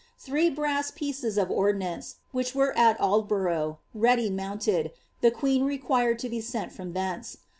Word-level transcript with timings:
Thire 0.17 0.49
brass 0.49 0.89
pieces 0.89 1.37
of 1.37 1.51
ordnance, 1.51 2.15
which 2.31 2.55
were 2.55 2.73
ai 2.75 2.95
Aldboniugh. 2.95 3.77
resdf 3.95 4.17
I 4.17 4.29
tnoutited, 4.31 4.91
the 5.21 5.29
queen 5.29 5.63
required 5.63 6.17
to 6.17 6.29
be 6.29 6.41
sent 6.41 6.71
from 6.71 6.93
thence. 6.93 7.37